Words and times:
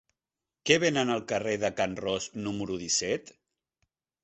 Què 0.69 0.77
venen 0.83 1.11
al 1.15 1.21
carrer 1.33 1.53
de 1.65 1.71
Can 1.81 1.95
Ros 2.05 2.31
número 2.49 2.81
disset? 2.87 3.33